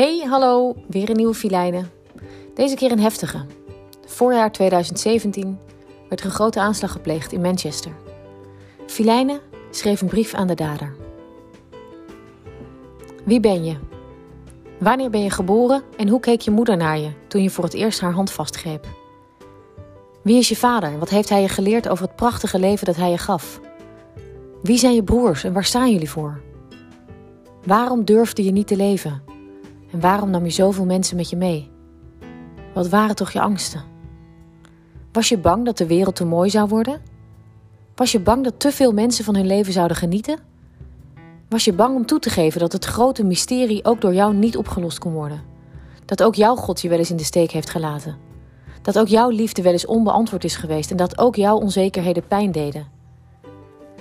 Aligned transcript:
Hey, 0.00 0.24
hallo, 0.28 0.76
weer 0.88 1.10
een 1.10 1.16
nieuwe 1.16 1.34
filijnen. 1.34 1.90
Deze 2.54 2.74
keer 2.74 2.90
een 2.92 3.00
heftige. 3.00 3.46
Voorjaar 4.06 4.52
2017 4.52 5.58
werd 6.08 6.20
er 6.20 6.26
een 6.26 6.32
grote 6.32 6.60
aanslag 6.60 6.92
gepleegd 6.92 7.32
in 7.32 7.40
Manchester. 7.40 7.92
Filijnen 8.86 9.40
schreef 9.70 10.00
een 10.00 10.08
brief 10.08 10.34
aan 10.34 10.46
de 10.46 10.54
dader. 10.54 10.94
Wie 13.24 13.40
ben 13.40 13.64
je? 13.64 13.76
Wanneer 14.78 15.10
ben 15.10 15.22
je 15.22 15.30
geboren 15.30 15.82
en 15.96 16.08
hoe 16.08 16.20
keek 16.20 16.40
je 16.40 16.50
moeder 16.50 16.76
naar 16.76 16.98
je 16.98 17.10
toen 17.28 17.42
je 17.42 17.50
voor 17.50 17.64
het 17.64 17.74
eerst 17.74 18.00
haar 18.00 18.12
hand 18.12 18.30
vastgreep? 18.30 18.86
Wie 20.22 20.38
is 20.38 20.48
je 20.48 20.56
vader? 20.56 20.98
Wat 20.98 21.10
heeft 21.10 21.28
hij 21.28 21.40
je 21.40 21.48
geleerd 21.48 21.88
over 21.88 22.04
het 22.04 22.16
prachtige 22.16 22.58
leven 22.58 22.86
dat 22.86 22.96
hij 22.96 23.10
je 23.10 23.18
gaf? 23.18 23.60
Wie 24.62 24.78
zijn 24.78 24.94
je 24.94 25.04
broers 25.04 25.44
en 25.44 25.52
waar 25.52 25.64
staan 25.64 25.92
jullie 25.92 26.10
voor? 26.10 26.40
Waarom 27.64 28.04
durfde 28.04 28.44
je 28.44 28.52
niet 28.52 28.66
te 28.66 28.76
leven? 28.76 29.29
En 29.90 30.00
waarom 30.00 30.30
nam 30.30 30.44
je 30.44 30.50
zoveel 30.50 30.84
mensen 30.84 31.16
met 31.16 31.30
je 31.30 31.36
mee? 31.36 31.70
Wat 32.74 32.88
waren 32.88 33.16
toch 33.16 33.30
je 33.30 33.40
angsten? 33.40 33.82
Was 35.12 35.28
je 35.28 35.38
bang 35.38 35.64
dat 35.64 35.78
de 35.78 35.86
wereld 35.86 36.16
te 36.16 36.24
mooi 36.24 36.50
zou 36.50 36.68
worden? 36.68 37.00
Was 37.94 38.12
je 38.12 38.20
bang 38.20 38.44
dat 38.44 38.60
te 38.60 38.72
veel 38.72 38.92
mensen 38.92 39.24
van 39.24 39.34
hun 39.34 39.46
leven 39.46 39.72
zouden 39.72 39.96
genieten? 39.96 40.38
Was 41.48 41.64
je 41.64 41.72
bang 41.72 41.96
om 41.96 42.06
toe 42.06 42.18
te 42.18 42.30
geven 42.30 42.60
dat 42.60 42.72
het 42.72 42.84
grote 42.84 43.24
mysterie 43.24 43.84
ook 43.84 44.00
door 44.00 44.14
jou 44.14 44.34
niet 44.34 44.56
opgelost 44.56 44.98
kon 44.98 45.12
worden? 45.12 45.42
Dat 46.04 46.22
ook 46.22 46.34
jouw 46.34 46.56
God 46.56 46.80
je 46.80 46.88
wel 46.88 46.98
eens 46.98 47.10
in 47.10 47.16
de 47.16 47.24
steek 47.24 47.50
heeft 47.50 47.70
gelaten? 47.70 48.16
Dat 48.82 48.98
ook 48.98 49.08
jouw 49.08 49.28
liefde 49.28 49.62
wel 49.62 49.72
eens 49.72 49.86
onbeantwoord 49.86 50.44
is 50.44 50.56
geweest 50.56 50.90
en 50.90 50.96
dat 50.96 51.18
ook 51.18 51.36
jouw 51.36 51.56
onzekerheden 51.56 52.26
pijn 52.26 52.52
deden? 52.52 52.86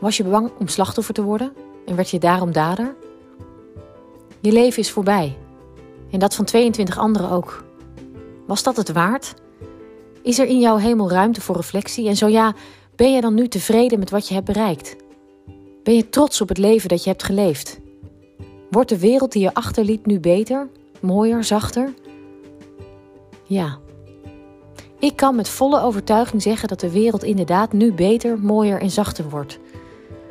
Was 0.00 0.16
je 0.16 0.24
bang 0.24 0.50
om 0.58 0.68
slachtoffer 0.68 1.14
te 1.14 1.22
worden 1.22 1.52
en 1.86 1.96
werd 1.96 2.10
je 2.10 2.18
daarom 2.18 2.52
dader? 2.52 2.94
Je 4.40 4.52
leven 4.52 4.78
is 4.78 4.90
voorbij 4.90 5.36
en 6.14 6.20
dat 6.20 6.34
van 6.34 6.44
22 6.44 6.98
anderen 6.98 7.30
ook. 7.30 7.64
Was 8.46 8.62
dat 8.62 8.76
het 8.76 8.92
waard? 8.92 9.34
Is 10.22 10.38
er 10.38 10.46
in 10.46 10.60
jouw 10.60 10.76
hemel 10.76 11.10
ruimte 11.10 11.40
voor 11.40 11.56
reflectie? 11.56 12.08
En 12.08 12.16
zo 12.16 12.28
ja, 12.28 12.54
ben 12.96 13.12
je 13.12 13.20
dan 13.20 13.34
nu 13.34 13.48
tevreden 13.48 13.98
met 13.98 14.10
wat 14.10 14.28
je 14.28 14.34
hebt 14.34 14.46
bereikt? 14.46 14.96
Ben 15.82 15.94
je 15.94 16.08
trots 16.08 16.40
op 16.40 16.48
het 16.48 16.58
leven 16.58 16.88
dat 16.88 17.04
je 17.04 17.10
hebt 17.10 17.22
geleefd? 17.22 17.80
Wordt 18.70 18.88
de 18.88 18.98
wereld 18.98 19.32
die 19.32 19.42
je 19.42 19.54
achterliet 19.54 20.06
nu 20.06 20.20
beter, 20.20 20.68
mooier, 21.00 21.44
zachter? 21.44 21.94
Ja. 23.44 23.78
Ik 24.98 25.16
kan 25.16 25.36
met 25.36 25.48
volle 25.48 25.80
overtuiging 25.80 26.42
zeggen 26.42 26.68
dat 26.68 26.80
de 26.80 26.90
wereld 26.90 27.24
inderdaad 27.24 27.72
nu 27.72 27.92
beter, 27.92 28.38
mooier 28.38 28.80
en 28.80 28.90
zachter 28.90 29.28
wordt. 29.28 29.58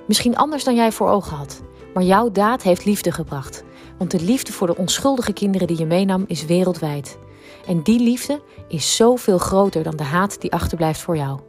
Misschien 0.07 0.37
anders 0.37 0.63
dan 0.63 0.75
jij 0.75 0.91
voor 0.91 1.09
ogen 1.09 1.37
had, 1.37 1.61
maar 1.93 2.03
jouw 2.03 2.31
daad 2.31 2.61
heeft 2.63 2.85
liefde 2.85 3.11
gebracht. 3.11 3.63
Want 3.97 4.11
de 4.11 4.21
liefde 4.21 4.51
voor 4.51 4.67
de 4.67 4.77
onschuldige 4.77 5.33
kinderen 5.33 5.67
die 5.67 5.77
je 5.77 5.85
meenam 5.85 6.23
is 6.27 6.45
wereldwijd. 6.45 7.17
En 7.65 7.81
die 7.81 7.99
liefde 7.99 8.41
is 8.67 8.95
zoveel 8.95 9.37
groter 9.37 9.83
dan 9.83 9.95
de 9.95 10.03
haat 10.03 10.41
die 10.41 10.51
achterblijft 10.51 11.01
voor 11.01 11.17
jou. 11.17 11.39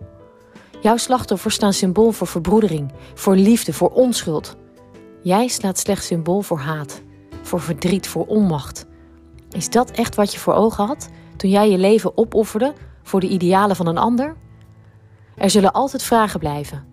Jouw 0.81 0.97
slachtoffers 0.97 1.55
staan 1.55 1.73
symbool 1.73 2.13
voor 2.13 2.27
verbroedering, 2.27 2.93
voor 3.15 3.37
liefde, 3.37 3.73
voor 3.73 3.91
onschuld. 3.91 4.57
Jij 5.23 5.49
slaat 5.49 5.79
slechts 5.79 6.07
symbool 6.07 6.43
voor 6.43 6.59
haat, 6.59 7.03
voor 7.43 7.61
verdriet, 7.61 8.09
voor 8.09 8.27
onmacht. 8.27 8.87
Is 9.51 9.71
dat 9.71 9.91
echt 9.91 10.15
wat 10.15 10.33
je 10.33 10.39
voor 10.39 10.55
ogen 10.55 10.87
had 10.87 11.09
toen 11.37 11.51
jij 11.51 11.71
je 11.71 11.79
leven 11.79 12.17
opofferde 12.19 12.73
voor 13.03 13.21
de 13.21 13.29
idealen 13.29 13.77
van 13.77 13.87
een 13.87 13.99
ander? 13.99 14.37
Er 15.37 15.51
zullen 15.51 15.73
altijd 15.73 16.03
vragen 16.03 16.41
blijven, 16.41 16.87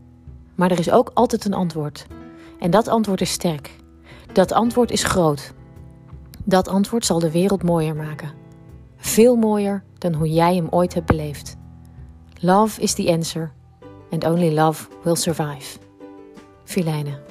maar 0.56 0.72
er 0.72 0.80
is 0.80 0.92
ook 0.92 1.12
altijd 1.14 1.46
een 1.46 1.54
antwoord. 1.54 2.06
En 2.60 2.72
dat 2.72 2.88
antwoord 2.88 3.22
is 3.22 3.32
sterk. 3.32 3.80
Dat 4.34 4.52
antwoord 4.52 4.92
is 4.92 5.04
groot. 5.04 5.54
Dat 6.44 6.68
antwoord 6.68 7.06
zal 7.06 7.20
de 7.20 7.32
wereld 7.32 7.64
mooier 7.64 7.96
maken. 7.96 8.32
Veel 8.98 9.36
mooier 9.36 9.84
dan 9.98 10.14
hoe 10.14 10.30
jij 10.30 10.56
hem 10.56 10.68
ooit 10.70 10.94
hebt 10.94 11.06
beleefd. 11.06 11.58
Love 12.40 12.82
is 12.82 12.94
the 12.94 13.12
answer, 13.12 13.52
and 14.12 14.26
only 14.26 14.54
love 14.54 14.88
will 15.04 15.16
survive. 15.16 15.80
Filijnen. 16.64 17.31